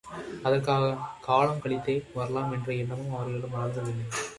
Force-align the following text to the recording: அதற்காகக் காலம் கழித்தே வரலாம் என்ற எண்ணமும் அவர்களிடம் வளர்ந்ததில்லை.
அதற்காகக் 0.43 1.03
காலம் 1.21 1.59
கழித்தே 1.59 2.03
வரலாம் 2.13 2.51
என்ற 2.51 2.73
எண்ணமும் 2.73 3.13
அவர்களிடம் 3.13 3.55
வளர்ந்ததில்லை. 3.55 4.07